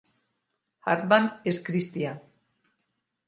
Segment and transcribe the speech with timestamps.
[0.93, 2.17] Hartman és cristià.